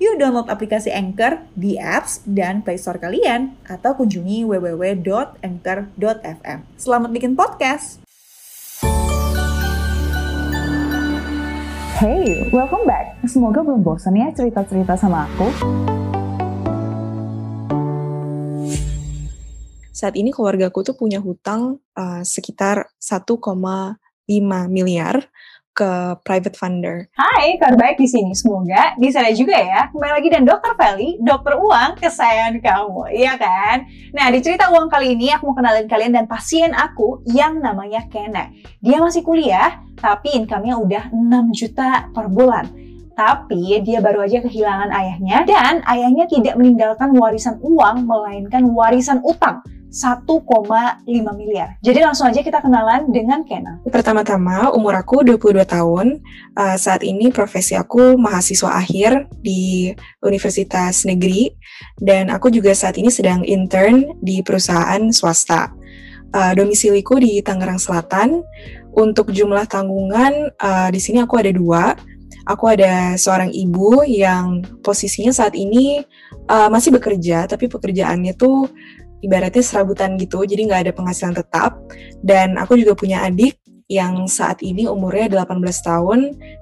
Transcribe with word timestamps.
Yuk 0.00 0.16
download 0.16 0.48
aplikasi 0.48 0.88
Anchor 0.88 1.44
di 1.52 1.76
apps 1.76 2.24
dan 2.24 2.64
Play 2.64 2.80
Store 2.80 2.96
kalian 2.96 3.52
atau 3.68 3.92
kunjungi 3.92 4.48
www.anchor.fm. 4.48 6.58
Selamat 6.80 7.12
bikin 7.12 7.36
podcast. 7.36 8.00
Hey, 12.00 12.48
welcome 12.48 12.88
back. 12.88 13.20
Semoga 13.28 13.60
belum 13.60 13.84
bosan 13.84 14.16
ya 14.16 14.32
cerita-cerita 14.32 14.96
sama 14.96 15.28
aku. 15.28 15.52
Saat 19.92 20.16
ini 20.16 20.32
keluargaku 20.32 20.80
tuh 20.80 20.96
punya 20.96 21.20
hutang 21.20 21.76
uh, 21.92 22.24
sekitar 22.24 22.88
1,5 22.96 23.36
miliar 24.72 25.28
ke 25.70 26.18
private 26.26 26.56
funder. 26.58 27.06
Hai, 27.14 27.56
kabar 27.56 27.78
baik 27.78 27.96
di 28.02 28.08
sini. 28.10 28.34
Semoga 28.34 28.94
di 28.98 29.08
sana 29.08 29.30
juga 29.30 29.56
ya. 29.56 29.88
Kembali 29.88 30.12
lagi 30.12 30.28
dan 30.28 30.42
Dokter 30.44 30.74
Feli, 30.74 31.16
dokter 31.22 31.56
uang 31.56 31.96
kesayangan 31.96 32.58
kamu, 32.58 33.02
iya 33.14 33.34
kan? 33.38 33.86
Nah, 34.12 34.26
di 34.28 34.38
cerita 34.42 34.68
uang 34.68 34.90
kali 34.90 35.14
ini 35.14 35.30
aku 35.32 35.50
mau 35.50 35.56
kenalin 35.56 35.86
kalian 35.86 36.12
dan 36.12 36.26
pasien 36.26 36.74
aku 36.74 37.22
yang 37.30 37.62
namanya 37.62 38.04
Kena. 38.10 38.50
Dia 38.82 38.98
masih 38.98 39.22
kuliah, 39.22 39.80
tapi 39.96 40.34
income-nya 40.34 40.74
udah 40.80 41.04
6 41.14 41.54
juta 41.54 42.10
per 42.10 42.26
bulan. 42.26 42.89
Tapi 43.20 43.84
dia 43.84 44.00
baru 44.00 44.24
aja 44.24 44.40
kehilangan 44.40 44.88
ayahnya 44.96 45.44
dan 45.44 45.84
ayahnya 45.84 46.24
tidak 46.24 46.56
meninggalkan 46.56 47.12
warisan 47.12 47.60
uang 47.60 48.08
melainkan 48.08 48.72
warisan 48.72 49.20
utang 49.20 49.60
1,5 49.92 51.04
miliar. 51.36 51.76
Jadi 51.84 52.00
langsung 52.00 52.32
aja 52.32 52.40
kita 52.40 52.64
kenalan 52.64 53.12
dengan 53.12 53.44
Kena. 53.44 53.82
Pertama-tama, 53.84 54.72
umur 54.72 54.96
aku 54.96 55.20
22 55.20 55.66
tahun. 55.68 56.22
Uh, 56.56 56.80
saat 56.80 57.04
ini 57.04 57.28
profesi 57.28 57.76
aku 57.76 58.16
mahasiswa 58.16 58.72
akhir 58.72 59.28
di 59.44 59.92
Universitas 60.24 61.04
Negeri. 61.04 61.52
Dan 62.00 62.32
aku 62.32 62.48
juga 62.48 62.72
saat 62.72 62.96
ini 62.96 63.12
sedang 63.12 63.44
intern 63.44 64.16
di 64.24 64.40
perusahaan 64.40 65.02
swasta. 65.12 65.76
Uh, 66.30 66.54
domisiliku 66.56 67.20
di 67.20 67.42
Tangerang 67.44 67.82
Selatan. 67.82 68.46
Untuk 68.94 69.34
jumlah 69.34 69.66
tanggungan, 69.66 70.54
uh, 70.56 70.88
di 70.88 71.02
sini 71.02 71.20
aku 71.20 71.36
ada 71.36 71.50
dua. 71.50 71.98
Aku 72.48 72.70
ada 72.70 73.14
seorang 73.14 73.52
ibu 73.52 74.02
yang 74.06 74.64
posisinya 74.80 75.30
saat 75.30 75.54
ini 75.54 76.02
uh, 76.48 76.68
masih 76.72 76.94
bekerja, 76.94 77.46
tapi 77.46 77.68
pekerjaannya 77.68 78.34
tuh 78.34 78.70
ibaratnya 79.20 79.60
serabutan 79.60 80.16
gitu, 80.16 80.42
jadi 80.44 80.64
nggak 80.66 80.82
ada 80.88 80.92
penghasilan 80.96 81.34
tetap. 81.36 81.76
Dan 82.24 82.56
aku 82.56 82.80
juga 82.80 82.96
punya 82.96 83.22
adik 83.24 83.60
yang 83.90 84.30
saat 84.30 84.62
ini 84.62 84.86
umurnya 84.86 85.42
18 85.42 85.58
tahun 85.82 86.20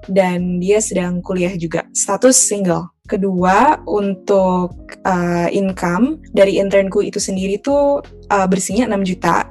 dan 0.09 0.57
dia 0.57 0.81
sedang 0.81 1.21
kuliah 1.21 1.53
juga, 1.53 1.85
status 1.93 2.33
single. 2.33 2.89
Kedua, 3.09 3.81
untuk 3.89 4.73
uh, 5.05 5.49
income 5.49 6.21
dari 6.29 6.61
internku 6.61 7.01
itu 7.01 7.17
sendiri 7.17 7.57
tuh 7.61 8.01
uh, 8.29 8.47
bersihnya 8.49 8.85
6 8.89 9.01
juta 9.05 9.49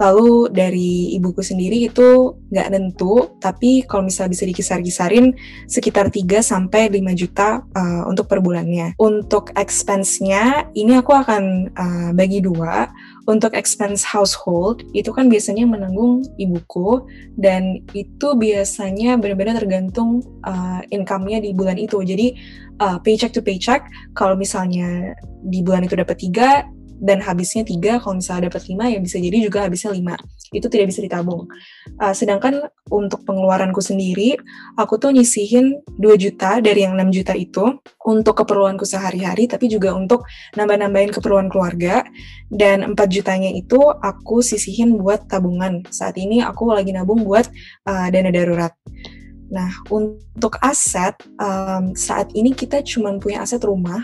Lalu 0.00 0.50
dari 0.50 1.14
ibuku 1.14 1.44
sendiri 1.44 1.86
itu 1.86 2.34
nggak 2.50 2.68
nentu, 2.72 3.36
tapi 3.38 3.84
kalau 3.84 4.08
misalnya 4.08 4.32
bisa 4.34 4.44
dikisar-kisarin 4.48 5.36
sekitar 5.68 6.08
3 6.08 6.40
sampai 6.40 6.88
5 6.90 7.20
juta 7.20 7.62
uh, 7.62 8.02
untuk 8.08 8.26
per 8.26 8.40
bulannya. 8.40 8.96
Untuk 8.98 9.52
expense-nya 9.54 10.72
ini 10.74 10.98
aku 10.98 11.12
akan 11.12 11.44
uh, 11.76 12.10
bagi 12.16 12.40
dua. 12.40 12.88
Untuk 13.24 13.56
expense 13.56 14.04
household 14.04 14.84
itu 14.92 15.08
kan 15.08 15.32
biasanya 15.32 15.64
menanggung 15.64 16.20
ibuku 16.36 17.08
dan 17.40 17.80
itu 17.96 18.36
biasanya 18.36 19.16
benar-benar 19.16 19.56
tergantung 19.64 20.20
uh, 20.44 20.84
income-nya 20.92 21.40
di 21.40 21.56
bulan 21.56 21.80
itu. 21.80 22.04
Jadi 22.04 22.36
uh, 22.84 23.00
paycheck 23.00 23.32
to 23.32 23.40
paycheck 23.40 23.88
kalau 24.12 24.36
misalnya 24.36 25.16
di 25.44 25.64
bulan 25.64 25.88
itu 25.88 25.96
dapat 25.96 26.16
tiga 26.20 26.68
dan 27.00 27.18
habisnya 27.20 27.66
tiga 27.66 27.98
kalau 27.98 28.18
misalnya 28.18 28.50
dapat 28.50 28.70
lima 28.70 28.84
ya 28.90 28.98
bisa 29.02 29.16
jadi 29.18 29.38
juga 29.42 29.66
habisnya 29.66 29.90
lima. 29.94 30.14
Itu 30.54 30.70
tidak 30.70 30.94
bisa 30.94 31.02
ditabung. 31.02 31.50
Uh, 31.98 32.14
sedangkan 32.14 32.70
untuk 32.90 33.26
pengeluaranku 33.26 33.82
sendiri 33.82 34.38
aku 34.78 35.00
tuh 35.02 35.10
nyisihin 35.10 35.82
2 35.98 36.14
juta 36.14 36.62
dari 36.62 36.86
yang 36.86 36.94
6 36.94 37.10
juta 37.10 37.34
itu 37.34 37.82
untuk 38.06 38.44
keperluanku 38.44 38.86
sehari-hari 38.86 39.50
tapi 39.50 39.66
juga 39.66 39.90
untuk 39.96 40.22
nambah-nambahin 40.54 41.10
keperluan 41.10 41.50
keluarga. 41.50 42.06
Dan 42.46 42.94
4 42.94 42.96
jutanya 43.10 43.50
itu 43.50 43.80
aku 43.82 44.40
sisihin 44.44 44.94
buat 44.94 45.26
tabungan. 45.26 45.82
Saat 45.90 46.20
ini 46.22 46.40
aku 46.40 46.70
lagi 46.70 46.94
nabung 46.94 47.26
buat 47.26 47.50
uh, 47.90 48.06
dana 48.14 48.30
darurat. 48.30 48.70
Nah, 49.54 49.70
untuk 49.86 50.56
aset, 50.64 51.14
um, 51.36 51.92
saat 51.94 52.32
ini 52.32 52.56
kita 52.56 52.80
cuma 52.82 53.14
punya 53.20 53.44
aset 53.44 53.60
rumah, 53.62 54.02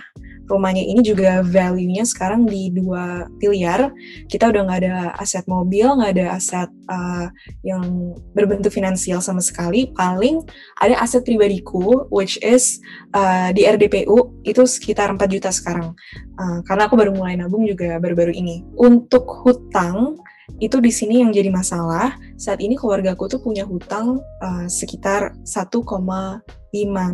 rumahnya 0.50 0.82
ini 0.82 1.00
juga 1.06 1.46
value-nya 1.46 2.02
sekarang 2.02 2.44
di 2.44 2.74
dua 2.74 3.30
miliar. 3.38 3.94
Kita 4.26 4.50
udah 4.50 4.66
nggak 4.66 4.80
ada 4.82 4.96
aset 5.22 5.46
mobil, 5.46 5.86
nggak 5.86 6.12
ada 6.18 6.26
aset 6.34 6.70
uh, 6.90 7.30
yang 7.62 8.12
berbentuk 8.34 8.74
finansial 8.74 9.22
sama 9.22 9.38
sekali. 9.38 9.94
Paling 9.94 10.42
ada 10.82 10.98
aset 10.98 11.22
pribadiku, 11.22 12.10
which 12.10 12.36
is 12.42 12.82
uh, 13.14 13.54
di 13.54 13.64
RDPU 13.64 14.42
itu 14.42 14.66
sekitar 14.66 15.14
4 15.14 15.22
juta 15.30 15.54
sekarang. 15.54 15.94
Uh, 16.34 16.60
karena 16.66 16.90
aku 16.90 16.98
baru 16.98 17.14
mulai 17.14 17.38
nabung 17.38 17.62
juga 17.62 18.02
baru-baru 18.02 18.34
ini. 18.34 18.66
Untuk 18.74 19.24
hutang 19.46 20.18
itu 20.58 20.82
di 20.82 20.90
sini 20.90 21.22
yang 21.22 21.30
jadi 21.30 21.48
masalah. 21.48 22.18
Saat 22.34 22.58
ini 22.58 22.74
keluarga 22.74 23.14
aku 23.14 23.30
tuh 23.30 23.38
punya 23.38 23.62
hutang 23.62 24.18
uh, 24.42 24.66
sekitar 24.66 25.38
1,5 25.46 25.78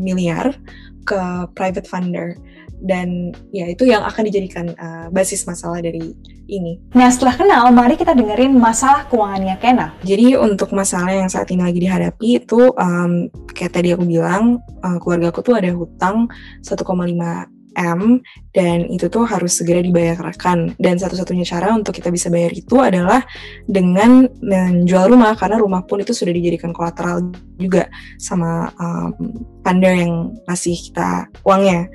miliar 0.00 0.56
ke 1.06 1.20
private 1.54 1.86
funder 1.86 2.34
dan 2.82 3.32
ya 3.50 3.68
itu 3.72 3.88
yang 3.88 4.04
akan 4.04 4.22
dijadikan 4.28 4.66
uh, 4.76 5.06
basis 5.08 5.48
masalah 5.48 5.80
dari 5.80 6.12
ini. 6.46 6.78
Nah 6.94 7.10
setelah 7.10 7.34
kenal, 7.34 7.64
mari 7.74 7.98
kita 7.98 8.14
dengerin 8.14 8.54
masalah 8.54 9.08
keuangannya 9.10 9.56
Kena. 9.58 9.96
Jadi 10.06 10.38
untuk 10.38 10.70
masalah 10.76 11.10
yang 11.10 11.30
saat 11.30 11.50
ini 11.50 11.62
lagi 11.64 11.80
dihadapi 11.82 12.26
itu 12.44 12.70
um, 12.76 13.26
kayak 13.50 13.72
tadi 13.74 13.92
aku 13.96 14.06
bilang, 14.06 14.62
uh, 14.84 14.98
keluarga 15.02 15.34
aku 15.34 15.40
tuh 15.42 15.54
ada 15.58 15.70
hutang 15.74 16.30
1,5 16.62 17.55
M 17.76 18.24
dan 18.56 18.88
itu 18.88 19.12
tuh 19.12 19.28
harus 19.28 19.52
segera 19.52 19.84
dibayarkan 19.84 20.80
dan 20.80 20.96
satu-satunya 20.96 21.44
cara 21.44 21.76
untuk 21.76 21.92
kita 21.92 22.08
bisa 22.08 22.32
bayar 22.32 22.56
itu 22.56 22.80
adalah 22.80 23.20
dengan 23.68 24.24
menjual 24.40 25.12
rumah 25.12 25.36
karena 25.36 25.60
rumah 25.60 25.84
pun 25.84 26.00
itu 26.00 26.16
sudah 26.16 26.32
dijadikan 26.32 26.72
kolateral 26.72 27.20
juga 27.60 27.88
sama 28.16 28.72
um, 28.80 29.12
funder 29.64 29.94
yang 29.96 30.32
ngasih 30.48 30.76
kita 30.88 31.28
uangnya. 31.44 31.88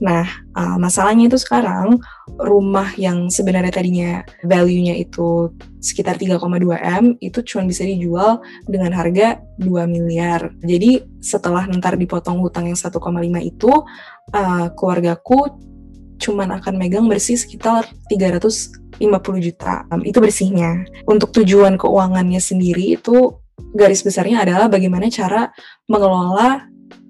Nah, 0.00 0.24
uh, 0.56 0.76
masalahnya 0.80 1.28
itu 1.28 1.40
sekarang 1.40 2.00
rumah 2.36 2.92
yang 3.00 3.32
sebenarnya 3.32 3.72
tadinya 3.72 4.12
value-nya 4.44 4.96
itu 4.96 5.52
sekitar 5.80 6.18
3,2 6.18 6.42
M 6.76 7.14
itu 7.22 7.38
cuma 7.46 7.62
bisa 7.68 7.86
dijual 7.86 8.42
dengan 8.66 8.90
harga 8.92 9.40
2 9.62 9.86
miliar. 9.86 10.52
Jadi 10.60 11.04
setelah 11.22 11.64
ntar 11.66 11.96
dipotong 11.96 12.42
hutang 12.42 12.68
yang 12.68 12.78
1,5 12.78 12.98
itu 13.42 13.72
uh, 14.32 14.72
keluargaku 14.74 15.60
cuman 16.16 16.56
akan 16.58 16.74
megang 16.80 17.06
bersih 17.06 17.36
sekitar 17.36 17.86
350 18.08 18.98
juta. 19.38 19.84
Um, 19.92 20.02
itu 20.02 20.18
bersihnya. 20.18 20.88
Untuk 21.04 21.30
tujuan 21.36 21.76
keuangannya 21.76 22.40
sendiri 22.40 22.96
itu 22.96 23.36
garis 23.76 24.00
besarnya 24.00 24.44
adalah 24.44 24.72
bagaimana 24.72 25.12
cara 25.12 25.52
mengelola 25.88 26.64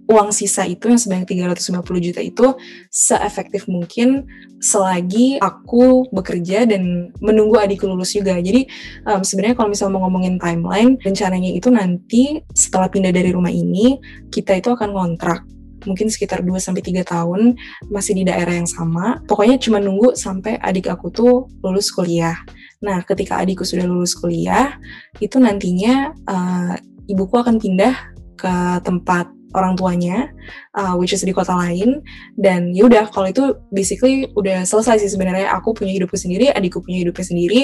uang 0.06 0.30
sisa 0.30 0.62
itu 0.62 0.86
yang 0.86 1.02
sebanyak 1.02 1.26
350 1.26 1.82
juta 1.98 2.20
itu 2.22 2.54
seefektif 2.94 3.66
mungkin 3.66 4.22
selagi 4.62 5.42
aku 5.42 6.06
bekerja 6.14 6.62
dan 6.62 7.10
menunggu 7.18 7.58
adikku 7.58 7.90
lulus 7.90 8.14
juga. 8.14 8.38
Jadi 8.38 8.70
um, 9.06 9.26
sebenarnya 9.26 9.58
kalau 9.58 9.68
misalnya 9.70 9.92
mau 9.98 10.06
ngomongin 10.06 10.38
timeline, 10.38 10.94
rencananya 11.02 11.50
itu 11.50 11.68
nanti 11.74 12.38
setelah 12.54 12.86
pindah 12.86 13.10
dari 13.10 13.34
rumah 13.34 13.50
ini, 13.50 13.98
kita 14.30 14.54
itu 14.58 14.70
akan 14.70 14.94
kontrak 14.94 15.42
mungkin 15.86 16.10
sekitar 16.10 16.42
2 16.42 16.52
sampai 16.58 16.82
3 16.82 17.06
tahun 17.06 17.54
masih 17.88 18.18
di 18.18 18.22
daerah 18.26 18.52
yang 18.52 18.68
sama. 18.68 19.22
Pokoknya 19.24 19.56
cuma 19.62 19.78
nunggu 19.78 20.18
sampai 20.18 20.58
adik 20.60 20.90
aku 20.90 21.08
tuh 21.14 21.46
lulus 21.62 21.88
kuliah. 21.94 22.36
Nah, 22.84 23.00
ketika 23.06 23.40
adikku 23.40 23.64
sudah 23.64 23.88
lulus 23.88 24.12
kuliah, 24.12 24.76
itu 25.22 25.40
nantinya 25.40 26.12
uh, 26.28 26.74
ibuku 27.08 27.34
akan 27.40 27.56
pindah 27.56 27.94
ke 28.36 28.54
tempat 28.84 29.32
orang 29.54 29.78
tuanya, 29.78 30.32
uh, 30.74 30.98
which 30.98 31.14
is 31.14 31.22
di 31.22 31.30
kota 31.30 31.54
lain. 31.54 32.02
Dan 32.34 32.74
yaudah, 32.74 33.08
kalau 33.12 33.30
itu 33.30 33.54
basically 33.70 34.26
udah 34.34 34.66
selesai 34.66 35.04
sih 35.04 35.10
sebenarnya. 35.12 35.52
Aku 35.60 35.76
punya 35.76 35.94
hidupku 35.94 36.18
sendiri, 36.18 36.50
adikku 36.50 36.82
punya 36.82 37.06
hidupnya 37.06 37.26
sendiri. 37.26 37.60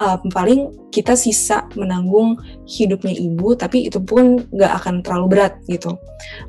Uh, 0.00 0.16
paling 0.32 0.72
kita 0.94 1.12
sisa 1.18 1.68
menanggung 1.76 2.40
hidupnya 2.64 3.12
ibu, 3.12 3.52
tapi 3.58 3.86
itu 3.90 4.00
pun 4.00 4.40
nggak 4.48 4.72
akan 4.82 4.94
terlalu 5.04 5.26
berat 5.36 5.54
gitu. 5.68 5.98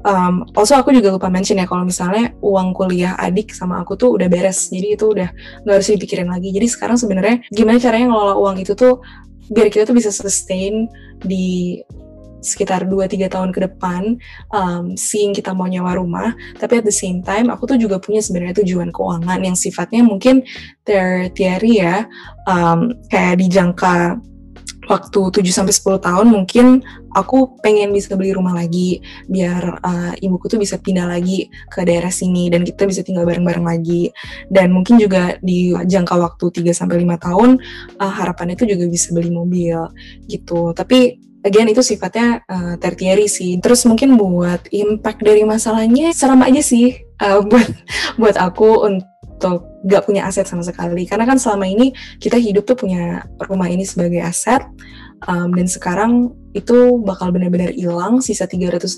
Um, 0.07 0.47
also 0.55 0.79
aku 0.79 0.95
juga 0.95 1.11
lupa 1.11 1.27
mention 1.27 1.59
ya 1.59 1.67
kalau 1.67 1.83
misalnya 1.83 2.31
uang 2.39 2.71
kuliah 2.71 3.19
adik 3.19 3.51
sama 3.51 3.83
aku 3.83 3.99
tuh 3.99 4.15
udah 4.15 4.31
beres, 4.31 4.71
jadi 4.71 4.95
itu 4.95 5.11
udah 5.11 5.29
nggak 5.67 5.75
harus 5.75 5.89
dipikirin 5.91 6.31
lagi. 6.31 6.55
Jadi 6.55 6.67
sekarang 6.71 6.95
sebenarnya 6.95 7.43
gimana 7.51 7.77
caranya 7.77 8.07
ngelola 8.07 8.35
uang 8.39 8.57
itu 8.63 8.73
tuh 8.73 9.03
biar 9.47 9.71
kita 9.71 9.87
tuh 9.87 9.95
bisa 9.95 10.11
sustain 10.11 10.91
di 11.23 11.79
sekitar 12.41 12.85
2-3 12.85 13.33
tahun 13.33 13.49
ke 13.53 13.59
depan 13.69 14.17
um, 14.53 14.93
seeing 14.93 15.33
kita 15.33 15.51
mau 15.53 15.65
nyewa 15.65 15.97
rumah. 15.97 16.33
Tapi 16.57 16.81
at 16.81 16.85
the 16.85 16.93
same 16.93 17.21
time 17.25 17.49
aku 17.49 17.69
tuh 17.69 17.77
juga 17.79 17.97
punya 17.97 18.21
sebenarnya 18.21 18.61
tujuan 18.63 18.93
keuangan 18.93 19.39
yang 19.41 19.57
sifatnya 19.57 20.01
mungkin 20.05 20.45
tertiary 20.85 21.81
ya. 21.81 22.05
Um, 22.47 22.95
kayak 23.09 23.41
di 23.41 23.47
jangka 23.51 24.21
waktu 24.87 25.43
7 25.43 25.43
sampai 25.51 25.75
10 25.75 25.99
tahun 25.99 26.27
mungkin 26.31 26.65
aku 27.11 27.59
pengen 27.59 27.91
bisa 27.91 28.15
beli 28.15 28.31
rumah 28.31 28.55
lagi 28.55 29.03
biar 29.27 29.83
uh, 29.83 30.13
ibuku 30.23 30.47
tuh 30.47 30.59
bisa 30.59 30.79
pindah 30.79 31.11
lagi 31.11 31.51
ke 31.67 31.83
daerah 31.83 32.09
sini 32.09 32.47
dan 32.47 32.63
kita 32.63 32.87
bisa 32.87 33.03
tinggal 33.03 33.27
bareng-bareng 33.27 33.67
lagi. 33.67 34.09
Dan 34.47 34.71
mungkin 34.71 34.97
juga 34.97 35.35
di 35.43 35.75
jangka 35.75 36.15
waktu 36.15 36.63
3 36.63 36.71
sampai 36.71 37.03
5 37.03 37.25
tahun 37.27 37.49
uh, 37.99 38.13
harapannya 38.15 38.55
tuh 38.55 38.67
juga 38.71 38.87
bisa 38.87 39.11
beli 39.11 39.29
mobil 39.29 39.77
gitu. 40.31 40.71
Tapi 40.71 41.26
again 41.47 41.71
itu 41.71 41.79
sifatnya 41.79 42.43
uh, 42.51 42.75
tertiary 42.75 43.31
sih. 43.31 43.55
Terus 43.63 43.87
mungkin 43.87 44.19
buat 44.19 44.67
impact 44.75 45.23
dari 45.23 45.47
masalahnya 45.47 46.11
serem 46.11 46.43
aja 46.43 46.59
sih 46.59 46.99
uh, 47.23 47.39
buat 47.49 47.69
buat 48.19 48.35
aku 48.35 48.83
untuk 48.85 49.63
gak 49.87 50.03
punya 50.03 50.27
aset 50.27 50.43
sama 50.43 50.67
sekali. 50.67 51.07
Karena 51.07 51.23
kan 51.23 51.39
selama 51.39 51.63
ini 51.63 51.95
kita 52.19 52.35
hidup 52.35 52.67
tuh 52.67 52.75
punya 52.75 53.23
rumah 53.47 53.71
ini 53.71 53.87
sebagai 53.87 54.19
aset 54.19 54.67
um, 55.25 55.55
dan 55.55 55.65
sekarang 55.69 56.35
itu 56.57 56.97
bakal 57.05 57.29
benar-benar 57.29 57.69
hilang 57.71 58.19
sisa 58.19 58.49
350 58.49 58.97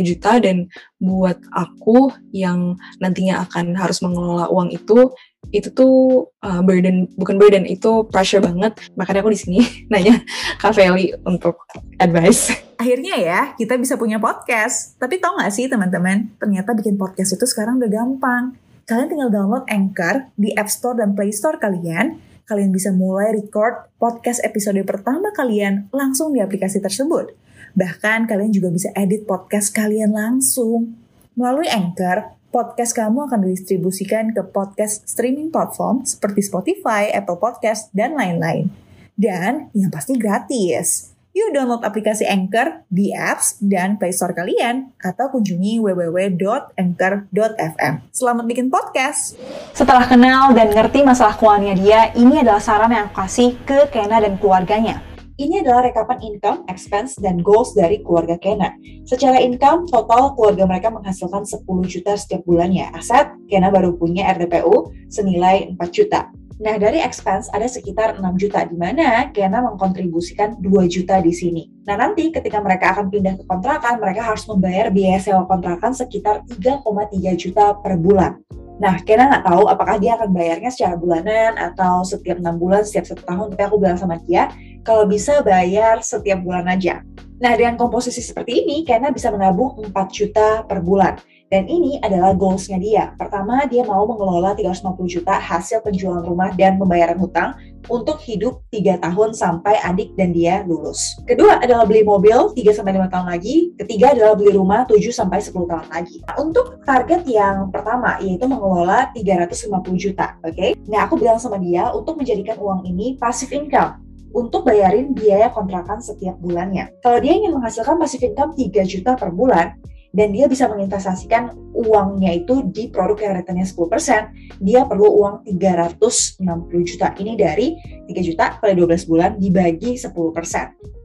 juta 0.00 0.40
dan 0.40 0.66
buat 0.96 1.36
aku 1.52 2.08
yang 2.32 2.80
nantinya 2.96 3.44
akan 3.44 3.76
harus 3.76 4.00
mengelola 4.00 4.48
uang 4.48 4.72
itu 4.72 5.12
itu 5.50 5.68
tuh 5.74 6.28
uh, 6.44 6.62
burden 6.62 7.10
bukan 7.18 7.36
burden 7.36 7.66
itu 7.66 8.06
pressure 8.08 8.40
banget. 8.40 8.76
Makanya 8.94 9.20
aku 9.20 9.32
di 9.34 9.40
sini 9.40 9.58
nanya 9.92 10.22
Kak 10.56 10.72
Feli 10.72 11.12
untuk 11.26 11.66
advice. 11.98 12.54
Akhirnya 12.80 13.16
ya 13.20 13.40
kita 13.58 13.76
bisa 13.76 14.00
punya 14.00 14.16
podcast. 14.16 14.96
Tapi 14.96 15.20
tau 15.20 15.36
gak 15.36 15.52
sih 15.52 15.68
teman-teman 15.68 16.32
ternyata 16.38 16.72
bikin 16.72 16.96
podcast 16.96 17.36
itu 17.36 17.44
sekarang 17.44 17.76
udah 17.82 17.90
gampang. 17.90 18.44
Kalian 18.88 19.06
tinggal 19.06 19.30
download 19.30 19.64
Anchor 19.70 20.34
di 20.34 20.50
App 20.56 20.66
Store 20.66 20.98
dan 20.98 21.14
Play 21.14 21.30
Store 21.30 21.58
kalian 21.60 22.29
kalian 22.50 22.74
bisa 22.74 22.90
mulai 22.90 23.30
record 23.30 23.86
podcast 24.02 24.42
episode 24.42 24.82
pertama 24.82 25.30
kalian 25.30 25.86
langsung 25.94 26.34
di 26.34 26.42
aplikasi 26.42 26.82
tersebut 26.82 27.30
bahkan 27.78 28.26
kalian 28.26 28.50
juga 28.50 28.74
bisa 28.74 28.90
edit 28.98 29.30
podcast 29.30 29.70
kalian 29.70 30.10
langsung 30.10 30.98
melalui 31.38 31.70
Anchor 31.70 32.40
podcast 32.50 32.98
kamu 32.98 33.30
akan 33.30 33.46
didistribusikan 33.46 34.34
ke 34.34 34.42
podcast 34.42 35.06
streaming 35.06 35.54
platform 35.54 36.02
seperti 36.02 36.42
Spotify, 36.42 37.06
Apple 37.14 37.38
Podcast, 37.38 37.94
dan 37.94 38.18
lain-lain. 38.18 38.66
Dan 39.14 39.70
yang 39.70 39.94
pasti 39.94 40.18
gratis. 40.18 41.14
Yuk 41.30 41.54
download 41.54 41.86
aplikasi 41.86 42.26
Anchor 42.26 42.82
di 42.90 43.14
apps 43.14 43.54
dan 43.62 44.02
Play 44.02 44.10
Store 44.10 44.34
kalian 44.34 44.90
atau 44.98 45.30
kunjungi 45.30 45.78
www.anchor.fm. 45.78 47.94
Selamat 48.10 48.50
bikin 48.50 48.66
podcast. 48.66 49.38
Setelah 49.70 50.10
kenal 50.10 50.50
dan 50.58 50.74
ngerti 50.74 51.06
masalah 51.06 51.38
keuangannya 51.38 51.78
dia, 51.78 52.10
ini 52.18 52.42
adalah 52.42 52.58
saran 52.58 52.90
yang 52.90 53.06
aku 53.06 53.22
kasih 53.22 53.54
ke 53.62 53.86
Kena 53.94 54.18
dan 54.18 54.42
keluarganya. 54.42 55.06
Ini 55.38 55.62
adalah 55.62 55.86
rekapan 55.86 56.18
income, 56.18 56.66
expense, 56.66 57.14
dan 57.22 57.38
goals 57.38 57.78
dari 57.78 58.02
keluarga 58.02 58.34
Kena. 58.34 58.74
Secara 59.06 59.38
income, 59.38 59.86
total 59.86 60.34
keluarga 60.34 60.66
mereka 60.66 60.90
menghasilkan 60.90 61.46
10 61.46 61.62
juta 61.86 62.18
setiap 62.18 62.42
bulannya. 62.42 62.90
Aset, 62.90 63.30
Kena 63.46 63.70
baru 63.70 63.94
punya 63.94 64.26
RDPU 64.34 64.90
senilai 65.06 65.78
4 65.78 65.94
juta. 65.94 66.39
Nah, 66.60 66.76
dari 66.76 67.00
expense 67.00 67.48
ada 67.56 67.64
sekitar 67.64 68.20
6 68.20 68.36
juta, 68.36 68.60
di 68.68 68.76
mana 68.76 69.32
Kena 69.32 69.64
mengkontribusikan 69.64 70.60
2 70.60 70.92
juta 70.92 71.16
di 71.24 71.32
sini. 71.32 71.64
Nah, 71.88 71.96
nanti 71.96 72.28
ketika 72.28 72.60
mereka 72.60 72.92
akan 72.92 73.08
pindah 73.08 73.40
ke 73.40 73.48
kontrakan, 73.48 73.96
mereka 73.96 74.28
harus 74.28 74.44
membayar 74.44 74.92
biaya 74.92 75.16
sewa 75.24 75.48
kontrakan 75.48 75.96
sekitar 75.96 76.44
3,3 76.44 77.32
juta 77.32 77.72
per 77.80 77.96
bulan. 77.96 78.44
Nah, 78.76 79.00
Kena 79.00 79.32
nggak 79.32 79.44
tahu 79.48 79.72
apakah 79.72 79.96
dia 79.96 80.20
akan 80.20 80.36
bayarnya 80.36 80.68
secara 80.68 81.00
bulanan 81.00 81.56
atau 81.56 82.04
setiap 82.04 82.36
enam 82.36 82.60
bulan, 82.60 82.84
setiap 82.84 83.08
satu 83.08 83.24
tahun. 83.24 83.56
Tapi 83.56 83.62
aku 83.64 83.76
bilang 83.80 83.96
sama 83.96 84.20
dia, 84.28 84.52
kalau 84.82 85.04
bisa 85.08 85.44
bayar 85.44 86.00
setiap 86.00 86.40
bulan 86.40 86.68
aja. 86.68 87.04
Nah, 87.40 87.56
dengan 87.56 87.80
komposisi 87.80 88.20
seperti 88.20 88.60
ini, 88.60 88.84
Kena 88.84 89.08
bisa 89.08 89.32
menabung 89.32 89.72
4 89.80 89.96
juta 90.12 90.60
per 90.68 90.84
bulan. 90.84 91.16
Dan 91.50 91.66
ini 91.66 91.98
adalah 91.98 92.36
goalsnya 92.36 92.78
dia. 92.78 93.16
Pertama, 93.16 93.64
dia 93.66 93.82
mau 93.82 94.04
mengelola 94.06 94.52
350 94.54 95.08
juta 95.08 95.34
hasil 95.40 95.82
penjualan 95.82 96.22
rumah 96.22 96.52
dan 96.54 96.78
pembayaran 96.78 97.18
hutang 97.18 97.56
untuk 97.88 98.20
hidup 98.22 98.60
3 98.70 99.02
tahun 99.02 99.32
sampai 99.32 99.80
adik 99.82 100.14
dan 100.20 100.36
dia 100.36 100.62
lulus. 100.68 101.16
Kedua 101.24 101.58
adalah 101.58 101.88
beli 101.88 102.04
mobil 102.04 102.54
3-5 102.54 103.08
tahun 103.08 103.26
lagi. 103.32 103.72
Ketiga 103.82 104.12
adalah 104.12 104.36
beli 104.36 104.52
rumah 104.54 104.84
7-10 104.84 105.50
tahun 105.50 105.86
lagi. 105.90 106.20
Nah, 106.28 106.36
untuk 106.38 106.84
target 106.84 107.24
yang 107.24 107.72
pertama, 107.72 108.20
yaitu 108.20 108.44
mengelola 108.44 109.08
350 109.16 109.96
juta. 109.96 110.36
Oke? 110.44 110.54
Okay? 110.54 110.70
Nah, 110.86 111.08
aku 111.08 111.16
bilang 111.16 111.40
sama 111.40 111.56
dia 111.56 111.88
untuk 111.90 112.20
menjadikan 112.20 112.60
uang 112.60 112.84
ini 112.84 113.16
passive 113.16 113.50
income 113.56 114.09
untuk 114.30 114.66
bayarin 114.66 115.12
biaya 115.12 115.50
kontrakan 115.50 115.98
setiap 115.98 116.38
bulannya. 116.38 116.98
Kalau 117.02 117.18
dia 117.18 117.34
ingin 117.34 117.54
menghasilkan 117.54 117.98
passive 117.98 118.30
income 118.30 118.54
3 118.54 118.86
juta 118.86 119.18
per 119.18 119.30
bulan, 119.34 119.78
dan 120.10 120.34
dia 120.34 120.50
bisa 120.50 120.66
menginvestasikan 120.66 121.54
uangnya 121.74 122.34
itu 122.34 122.66
di 122.68 122.90
produk 122.90 123.18
yang 123.30 123.32
returnnya 123.40 123.66
10%, 123.66 124.58
dia 124.60 124.84
perlu 124.84 125.06
uang 125.22 125.34
360 125.46 126.88
juta. 126.88 127.14
Ini 127.14 127.32
dari 127.38 127.78
3 128.10 128.26
juta 128.26 128.58
kali 128.58 128.74
12 128.74 129.10
bulan 129.10 129.30
dibagi 129.38 129.94
10%. 129.94 130.10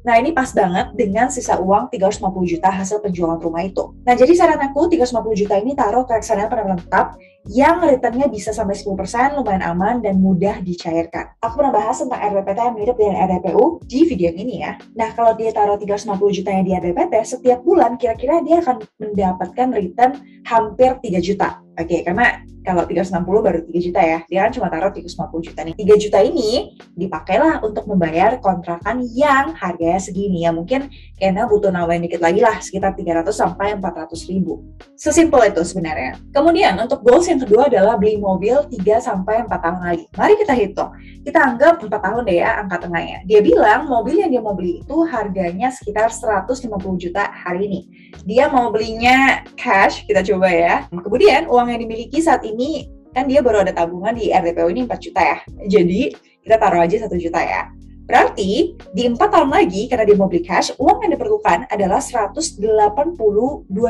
Nah 0.06 0.22
ini 0.22 0.38
pas 0.38 0.54
banget 0.54 0.94
dengan 0.94 1.34
sisa 1.34 1.57
uang 1.57 1.90
350 1.90 2.30
juta 2.46 2.69
hasil 2.69 3.02
penjualan 3.02 3.42
rumah 3.42 3.66
itu. 3.66 3.98
Nah 4.06 4.13
jadi 4.13 4.38
saran 4.38 4.62
aku 4.62 4.86
350 4.86 5.42
juta 5.42 5.57
ini 5.57 5.74
taruh 5.74 6.06
ke 6.06 6.13
reksadana 6.13 6.46
penampilan 6.46 6.78
tetap 6.78 7.18
yang 7.46 7.78
returnnya 7.78 8.25
bisa 8.25 8.50
sampai 8.50 8.74
10%, 8.74 9.38
lumayan 9.38 9.62
aman 9.62 10.02
dan 10.02 10.18
mudah 10.18 10.66
dicairkan. 10.66 11.38
Aku 11.45 11.62
pernah 11.62 11.74
bahas 11.74 12.02
tentang 12.02 12.18
RPPT 12.18 12.57
yang 12.57 12.76
mirip 12.78 12.95
dengan 12.97 13.18
RDPU 13.30 13.85
di 13.85 14.00
video 14.09 14.30
ini 14.33 14.66
ya. 14.66 14.78
Nah 14.97 15.14
kalau 15.14 15.38
dia 15.38 15.54
taruh 15.54 15.78
350 15.78 16.38
jutanya 16.42 16.62
di 16.66 16.71
RPPT, 16.74 17.14
setiap 17.21 17.62
bulan 17.62 18.02
kira-kira 18.02 18.42
dia 18.42 18.66
akan 18.66 18.81
mendapatkan 19.02 19.75
return 19.75 20.21
hampir 20.45 20.95
3 21.02 21.19
juta. 21.19 21.65
Oke, 21.75 21.91
okay, 21.91 21.99
karena 22.07 22.39
kalau 22.65 22.83
360 22.89 23.45
baru 23.45 23.59
3 23.61 23.77
juta 23.77 24.01
ya, 24.01 24.19
dia 24.25 24.39
kan 24.49 24.51
cuma 24.57 24.67
taruh 24.73 24.89
350 24.89 25.45
juta 25.45 25.59
nih. 25.61 25.75
3 25.77 26.01
juta 26.01 26.19
ini 26.25 26.73
dipakailah 26.97 27.61
untuk 27.61 27.85
membayar 27.85 28.41
kontrakan 28.41 29.05
yang 29.13 29.53
harganya 29.53 30.01
segini 30.01 30.44
ya. 30.44 30.51
Mungkin 30.55 30.89
kayaknya 31.21 31.45
butuh 31.45 31.69
nambahin 31.69 32.09
dikit 32.09 32.25
lagi 32.25 32.41
lah, 32.41 32.57
sekitar 32.57 32.97
300 32.97 33.29
sampai 33.29 33.77
400 33.77 34.17
ribu. 34.33 34.65
Sesimpel 34.97 35.53
itu 35.53 35.61
sebenarnya. 35.61 36.17
Kemudian 36.33 36.73
untuk 36.81 37.05
goals 37.05 37.29
yang 37.29 37.37
kedua 37.37 37.69
adalah 37.69 38.01
beli 38.01 38.17
mobil 38.17 38.57
3 38.65 38.97
sampai 38.97 39.45
4 39.45 39.51
tahun 39.61 39.79
lagi. 39.85 40.05
Mari 40.17 40.33
kita 40.41 40.53
hitung. 40.57 40.89
Kita 41.21 41.39
anggap 41.45 41.85
4 41.85 41.91
tahun 41.91 42.21
deh 42.25 42.37
ya 42.41 42.65
angka 42.65 42.89
tengahnya. 42.89 43.21
Dia 43.29 43.45
bilang 43.45 43.85
mobil 43.85 44.25
yang 44.25 44.33
dia 44.33 44.41
mau 44.41 44.57
beli 44.57 44.81
itu 44.81 44.97
harganya 45.05 45.69
sekitar 45.69 46.09
150 46.09 46.65
juta 46.97 47.29
hari 47.29 47.69
ini. 47.69 47.81
Dia 48.25 48.49
mau 48.49 48.73
belinya 48.73 49.45
cash, 49.53 50.07
kita 50.09 50.25
coba 50.25 50.49
ya. 50.49 50.75
Kemudian 50.89 51.45
uang 51.45 51.65
yang 51.69 51.81
dimiliki 51.81 52.22
saat 52.22 52.45
ini 52.45 52.90
kan 53.16 53.31
dia 53.31 53.40
baru 53.40 53.64
ada 53.64 53.72
tabungan 53.72 54.12
di 54.12 54.30
RDPO 54.30 54.68
ini 54.76 54.81
4 54.84 55.00
juta 55.00 55.22
ya. 55.24 55.38
Jadi 55.72 56.12
kita 56.44 56.56
taruh 56.60 56.84
aja 56.84 57.07
1 57.07 57.16
juta 57.16 57.40
ya. 57.40 57.72
Berarti 58.06 58.78
di 58.94 59.04
empat 59.10 59.34
tahun 59.34 59.50
lagi 59.50 59.90
karena 59.90 60.06
dia 60.06 60.14
mau 60.14 60.30
beli 60.30 60.45
cash, 60.45 60.78
uang 60.78 61.02
yang 61.02 61.18
diperlukan 61.18 61.66
adalah 61.74 61.98
182 61.98 62.62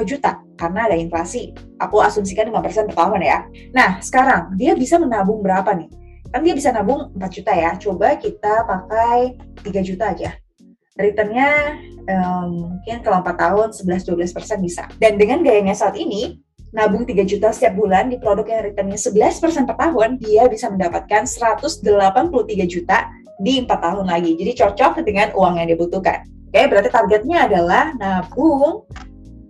juta 0.07 0.39
karena 0.55 0.87
ada 0.87 0.95
inflasi. 0.95 1.51
Aku 1.83 1.99
asumsikan 1.99 2.47
5% 2.47 2.87
per 2.87 2.95
tahun 2.95 3.19
ya. 3.27 3.43
Nah, 3.75 3.99
sekarang 3.99 4.55
dia 4.55 4.71
bisa 4.71 4.95
menabung 4.95 5.43
berapa 5.43 5.67
nih? 5.75 5.91
Kan 6.31 6.47
dia 6.47 6.55
bisa 6.55 6.71
nabung 6.71 7.11
4 7.11 7.27
juta 7.27 7.51
ya. 7.51 7.75
Coba 7.75 8.15
kita 8.15 8.63
pakai 8.63 9.35
3 9.67 9.83
juta 9.83 10.15
aja. 10.15 10.31
Returnnya 10.95 11.75
um, 12.07 12.71
mungkin 12.71 13.03
kalau 13.03 13.19
4 13.19 13.35
tahun 13.35 13.67
11-12% 13.75 14.63
bisa. 14.63 14.87
Dan 14.95 15.19
dengan 15.19 15.43
gayanya 15.43 15.75
saat 15.75 15.99
ini, 15.99 16.39
nabung 16.75 17.07
3 17.07 17.23
juta 17.23 17.55
setiap 17.55 17.79
bulan 17.79 18.11
di 18.11 18.19
produk 18.19 18.43
yang 18.43 18.61
returnnya 18.67 18.99
11% 18.99 19.63
per 19.63 19.79
tahun, 19.79 20.19
dia 20.19 20.43
bisa 20.51 20.67
mendapatkan 20.67 21.23
183 21.23 21.79
juta 22.67 23.07
di 23.39 23.63
empat 23.63 23.79
tahun 23.79 24.11
lagi. 24.11 24.35
Jadi 24.35 24.51
cocok 24.59 24.99
dengan 25.07 25.31
uang 25.31 25.55
yang 25.63 25.71
dibutuhkan. 25.71 26.27
Oke, 26.51 26.61
berarti 26.67 26.89
targetnya 26.91 27.47
adalah 27.47 27.95
nabung 27.95 28.83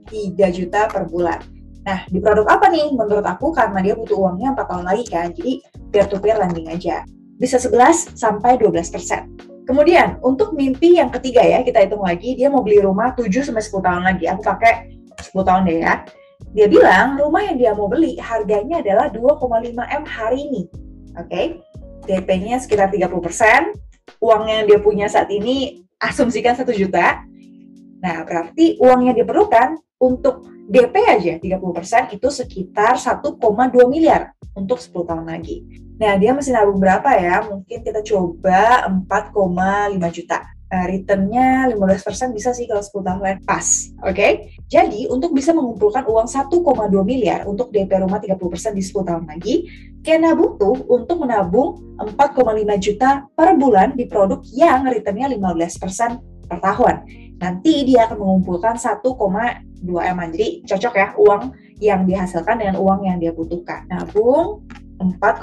3 0.05 0.37
juta 0.53 0.85
per 0.85 1.09
bulan. 1.09 1.41
Nah, 1.85 2.05
di 2.09 2.17
produk 2.21 2.45
apa 2.49 2.69
nih? 2.69 2.93
Menurut 2.93 3.25
aku 3.25 3.53
karena 3.53 3.81
dia 3.81 3.97
butuh 3.97 4.17
uangnya 4.17 4.53
4 4.53 4.69
tahun 4.69 4.85
lagi 4.85 5.05
kan, 5.09 5.27
jadi 5.33 5.61
peer-to-peer 5.89 6.37
lending 6.37 6.69
aja. 6.69 7.05
Bisa 7.41 7.57
11 7.57 8.13
sampai 8.17 8.57
12 8.57 8.89
persen. 8.89 9.33
Kemudian, 9.65 10.21
untuk 10.21 10.53
mimpi 10.53 10.97
yang 11.01 11.09
ketiga 11.09 11.41
ya, 11.41 11.65
kita 11.65 11.85
hitung 11.85 12.05
lagi, 12.05 12.37
dia 12.37 12.53
mau 12.53 12.61
beli 12.61 12.81
rumah 12.85 13.17
7 13.17 13.29
sampai 13.41 13.65
10 13.65 13.81
tahun 13.81 14.01
lagi. 14.05 14.25
Aku 14.29 14.41
pakai 14.45 14.93
10 15.25 15.41
tahun 15.45 15.61
deh 15.65 15.77
ya. 15.81 16.05
Dia 16.55 16.71
bilang 16.71 17.19
rumah 17.19 17.43
yang 17.43 17.59
dia 17.59 17.71
mau 17.75 17.91
beli 17.91 18.15
harganya 18.15 18.79
adalah 18.79 19.11
2,5 19.11 19.75
M 19.75 20.03
hari 20.07 20.39
ini. 20.47 20.63
Oke, 21.19 21.27
okay? 21.27 21.45
DP-nya 22.07 22.63
sekitar 22.63 22.87
30 22.87 23.11
persen, 23.19 23.75
uang 24.23 24.47
yang 24.47 24.63
dia 24.63 24.79
punya 24.79 25.11
saat 25.11 25.27
ini 25.35 25.83
asumsikan 25.99 26.55
1 26.55 26.63
juta. 26.71 27.27
Nah, 27.99 28.23
berarti 28.23 28.79
uang 28.79 29.11
yang 29.11 29.19
diperlukan 29.19 29.75
untuk 29.99 30.47
DP 30.71 30.95
aja 31.03 31.33
30% 31.43 32.15
itu 32.15 32.27
sekitar 32.31 32.95
1,2 32.95 33.35
miliar 33.91 34.31
untuk 34.55 34.79
10 34.79 35.11
tahun 35.11 35.27
lagi. 35.27 35.67
Nah, 35.99 36.15
dia 36.15 36.31
masih 36.31 36.55
nabung 36.55 36.79
berapa 36.79 37.19
ya? 37.19 37.43
Mungkin 37.51 37.83
kita 37.83 37.99
coba 37.99 38.87
4,5 38.87 40.07
juta. 40.07 40.54
Nah, 40.65 40.89
returnnya 40.89 41.69
15% 41.71 42.33
bisa 42.33 42.49
sih 42.51 42.65
kalau 42.65 42.81
10 42.81 43.05
tahun 43.05 43.21
pas, 43.45 43.93
oke? 44.01 44.11
Okay? 44.11 44.31
Jadi, 44.65 45.05
untuk 45.07 45.31
bisa 45.31 45.53
mengumpulkan 45.53 46.03
uang 46.09 46.25
1,2 46.25 46.51
miliar 47.05 47.45
untuk 47.45 47.69
DP 47.69 48.01
rumah 48.01 48.17
30% 48.17 48.73
di 48.73 48.81
10 48.81 49.05
tahun 49.05 49.23
lagi, 49.29 49.69
Kena 50.05 50.37
butuh 50.37 50.85
untuk 50.85 51.25
menabung 51.25 51.81
4,5 51.97 52.77
juta 52.77 53.25
per 53.33 53.57
bulan 53.57 53.97
di 53.97 54.05
produk 54.05 54.37
yang 54.53 54.85
returnnya 54.85 55.25
15% 55.33 56.45
per 56.45 56.61
tahun. 56.61 57.09
Nanti 57.41 57.89
dia 57.89 58.05
akan 58.05 58.21
mengumpulkan 58.21 58.77
1,2 58.77 59.01
M. 59.81 60.19
Jadi 60.29 60.61
cocok 60.61 60.93
ya 60.93 61.07
uang 61.17 61.43
yang 61.81 62.05
dihasilkan 62.05 62.61
dengan 62.61 62.77
uang 62.77 63.09
yang 63.09 63.17
dia 63.17 63.33
butuhkan. 63.33 63.89
Nabung 63.89 64.61
4,5 65.01 65.41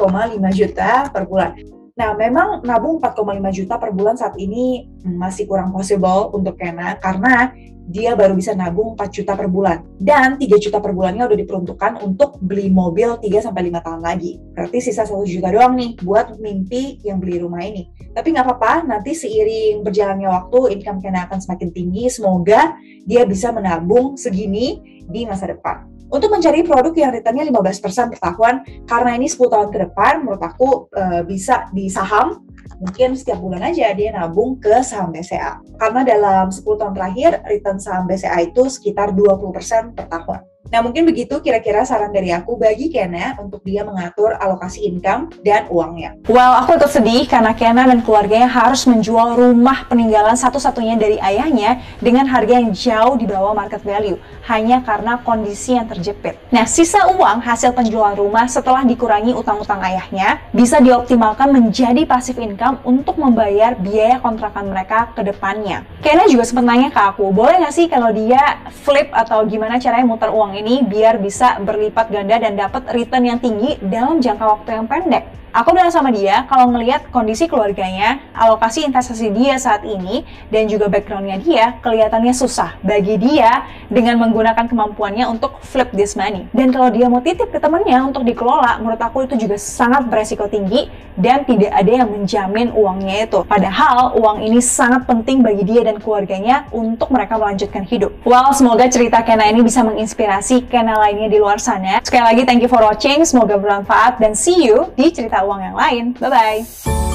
juta 0.55 1.11
per 1.11 1.27
bulan. 1.27 1.59
Nah, 1.93 2.17
memang 2.17 2.65
nabung 2.65 2.97
4,5 2.97 3.53
juta 3.53 3.77
per 3.77 3.93
bulan 3.93 4.17
saat 4.17 4.33
ini 4.41 4.89
masih 5.05 5.45
kurang 5.45 5.77
possible 5.77 6.33
untuk 6.33 6.57
Kena 6.57 6.97
karena 6.97 7.53
dia 7.85 8.17
baru 8.17 8.33
bisa 8.33 8.57
nabung 8.57 8.97
4 8.97 9.13
juta 9.13 9.37
per 9.37 9.53
bulan. 9.53 9.85
Dan 10.01 10.41
3 10.41 10.57
juta 10.57 10.81
per 10.81 10.97
bulannya 10.97 11.29
udah 11.29 11.37
diperuntukkan 11.37 12.01
untuk 12.01 12.41
beli 12.41 12.73
mobil 12.73 13.21
3 13.21 13.45
sampai 13.45 13.69
5 13.69 13.85
tahun 13.85 14.01
lagi. 14.01 14.41
Berarti 14.57 14.79
sisa 14.81 15.05
1 15.05 15.21
juta 15.29 15.53
doang 15.53 15.77
nih 15.77 16.01
buat 16.01 16.41
mimpi 16.41 17.05
yang 17.05 17.21
beli 17.21 17.45
rumah 17.45 17.61
ini. 17.61 17.93
Tapi 18.17 18.33
nggak 18.33 18.47
apa-apa, 18.49 18.89
nanti 18.89 19.13
seiring 19.13 19.85
berjalannya 19.85 20.33
waktu 20.33 20.81
income 20.81 21.05
Kena 21.05 21.29
akan 21.29 21.45
semakin 21.45 21.69
tinggi. 21.77 22.09
Semoga 22.09 22.73
dia 23.05 23.29
bisa 23.29 23.53
menabung 23.53 24.17
segini 24.17 24.81
di 25.05 25.29
masa 25.29 25.53
depan 25.53 25.92
untuk 26.13 26.29
mencari 26.29 26.61
produk 26.61 26.93
yang 26.93 27.11
returnnya 27.17 27.49
15% 27.49 28.13
per 28.13 28.21
tahun 28.21 28.55
karena 28.85 29.11
ini 29.17 29.27
10 29.33 29.49
tahun 29.49 29.69
ke 29.73 29.79
depan 29.89 30.13
menurut 30.23 30.45
aku 30.45 30.93
e, 30.93 31.25
bisa 31.25 31.73
di 31.73 31.89
saham 31.89 32.45
mungkin 32.79 33.17
setiap 33.17 33.41
bulan 33.41 33.65
aja 33.65 33.91
dia 33.97 34.13
nabung 34.13 34.61
ke 34.61 34.85
saham 34.85 35.09
BCA 35.09 35.65
karena 35.81 36.01
dalam 36.05 36.47
10 36.53 36.61
tahun 36.63 36.93
terakhir 36.93 37.41
return 37.49 37.81
saham 37.81 38.05
BCA 38.05 38.53
itu 38.53 38.69
sekitar 38.69 39.17
20% 39.17 39.97
per 39.97 40.07
tahun 40.13 40.45
Nah, 40.73 40.81
mungkin 40.81 41.05
begitu 41.05 41.37
kira-kira 41.45 41.85
saran 41.85 42.17
dari 42.17 42.33
aku 42.33 42.57
bagi 42.57 42.89
Kena 42.89 43.37
untuk 43.37 43.61
dia 43.61 43.85
mengatur 43.85 44.33
alokasi 44.41 44.89
income 44.89 45.29
dan 45.45 45.69
uangnya. 45.69 46.17
Well, 46.33 46.65
aku 46.65 46.81
ikut 46.81 46.89
sedih 46.89 47.29
karena 47.29 47.53
Kena 47.53 47.85
dan 47.85 48.01
keluarganya 48.01 48.49
harus 48.49 48.89
menjual 48.89 49.37
rumah 49.37 49.85
peninggalan 49.85 50.33
satu-satunya 50.33 50.97
dari 50.97 51.21
ayahnya 51.21 51.85
dengan 52.01 52.25
harga 52.25 52.57
yang 52.57 52.73
jauh 52.73 53.21
di 53.21 53.29
bawah 53.29 53.53
market 53.53 53.85
value, 53.85 54.17
hanya 54.49 54.81
karena 54.81 55.21
kondisi 55.21 55.77
yang 55.77 55.85
terjepit. 55.93 56.41
Nah, 56.49 56.65
sisa 56.65 57.05
uang 57.21 57.45
hasil 57.45 57.77
penjualan 57.77 58.17
rumah 58.17 58.49
setelah 58.49 58.81
dikurangi 58.89 59.37
utang-utang 59.37 59.85
ayahnya 59.85 60.41
bisa 60.57 60.81
dioptimalkan 60.81 61.53
menjadi 61.53 62.09
passive 62.09 62.41
income 62.41 62.81
untuk 62.89 63.21
membayar 63.21 63.77
biaya 63.77 64.25
kontrakan 64.25 64.73
mereka 64.73 65.13
ke 65.13 65.21
depannya. 65.21 65.85
Kena 66.01 66.25
juga 66.33 66.49
sempat 66.49 66.65
nanya 66.65 66.89
ke 66.89 67.01
aku, 67.13 67.29
boleh 67.29 67.61
nggak 67.61 67.77
sih 67.77 67.93
kalau 67.93 68.09
dia 68.09 68.65
flip 68.73 69.13
atau 69.13 69.45
gimana 69.45 69.77
caranya 69.77 70.09
muter 70.09 70.33
uang 70.33 70.62
ini 70.63 70.87
biar 70.87 71.19
bisa 71.19 71.59
berlipat 71.59 72.07
ganda 72.15 72.39
dan 72.39 72.55
dapat 72.55 72.87
return 72.95 73.27
yang 73.27 73.43
tinggi 73.43 73.83
dalam 73.83 74.23
jangka 74.23 74.47
waktu 74.47 74.79
yang 74.79 74.87
pendek. 74.87 75.42
Aku 75.53 75.77
bilang 75.77 75.93
sama 75.93 76.09
dia, 76.09 76.49
kalau 76.49 76.73
ngelihat 76.73 77.13
kondisi 77.13 77.45
keluarganya, 77.45 78.25
alokasi 78.33 78.89
investasi 78.89 79.29
dia 79.37 79.61
saat 79.61 79.85
ini, 79.85 80.25
dan 80.49 80.65
juga 80.65 80.89
backgroundnya 80.89 81.37
dia, 81.45 81.77
kelihatannya 81.85 82.33
susah 82.33 82.81
bagi 82.81 83.21
dia 83.21 83.69
dengan 83.93 84.17
menggunakan 84.17 84.65
kemampuannya 84.65 85.29
untuk 85.29 85.61
flip 85.61 85.93
this 85.93 86.17
money. 86.17 86.49
Dan 86.57 86.73
kalau 86.73 86.89
dia 86.89 87.05
mau 87.05 87.21
titip 87.21 87.53
ke 87.53 87.61
temannya 87.61 88.01
untuk 88.01 88.25
dikelola, 88.25 88.81
menurut 88.81 88.97
aku 88.97 89.29
itu 89.29 89.45
juga 89.45 89.61
sangat 89.61 90.09
beresiko 90.09 90.49
tinggi, 90.49 90.89
dan 91.21 91.45
tidak 91.45 91.69
ada 91.77 91.93
yang 92.01 92.09
menjamin 92.09 92.73
uangnya 92.73 93.29
itu. 93.29 93.45
Padahal 93.45 94.17
uang 94.17 94.49
ini 94.49 94.65
sangat 94.65 95.05
penting 95.05 95.45
bagi 95.45 95.69
dia 95.69 95.85
dan 95.85 96.01
keluarganya 96.01 96.65
untuk 96.73 97.13
mereka 97.13 97.37
melanjutkan 97.37 97.85
hidup. 97.85 98.17
Well, 98.25 98.57
semoga 98.57 98.89
cerita 98.89 99.21
Kena 99.21 99.53
ini 99.53 99.61
bisa 99.61 99.85
menginspirasi 99.85 100.73
Kena 100.73 100.97
lainnya 100.97 101.29
di 101.29 101.37
luar 101.37 101.61
sana. 101.61 102.01
Sekali 102.01 102.25
lagi, 102.25 102.43
thank 102.49 102.65
you 102.65 102.71
for 102.73 102.81
watching. 102.81 103.21
Semoga 103.29 103.61
bermanfaat 103.61 104.17
dan 104.25 104.33
see 104.33 104.65
you 104.65 104.89
di 104.97 105.13
cerita 105.13 105.42
uang 105.45 105.61
yang 105.61 105.77
lain. 105.77 106.05
Bye-bye! 106.17 107.12